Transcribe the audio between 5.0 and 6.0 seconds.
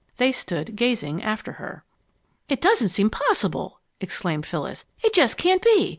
"It just can't be!